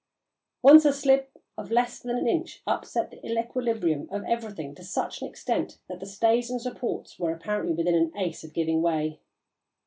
Once 0.63 0.83
a 0.83 0.91
slip 0.93 1.37
of 1.59 1.69
less 1.69 1.99
than 1.99 2.17
an 2.17 2.25
inch 2.27 2.63
upset 2.65 3.11
the 3.11 3.23
equilibrium 3.23 4.09
of 4.09 4.23
everything 4.23 4.73
to 4.73 4.83
such 4.83 5.21
an 5.21 5.27
extent 5.27 5.77
that 5.87 5.99
the 5.99 6.07
stays 6.07 6.49
and 6.49 6.59
supports 6.59 7.19
were 7.19 7.31
apparently 7.31 7.75
within 7.75 7.93
an 7.93 8.11
ace 8.17 8.43
of 8.43 8.51
giving 8.51 8.81
way. 8.81 9.19